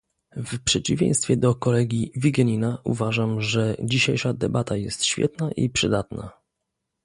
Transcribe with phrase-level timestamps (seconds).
[0.37, 6.31] W przeciwieństwie do kolegi Vigenina uważam, że dzisiejsza debata jest świetna i przydatna